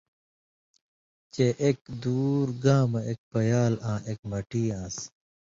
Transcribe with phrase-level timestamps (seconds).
[1.33, 5.07] چے اک دُور گاں مہ ایک پیال آں ایک مٹی آن٘سیۡ۔